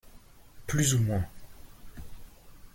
Plus 0.65 0.95
ou 0.95 0.99
moins. 1.01 1.27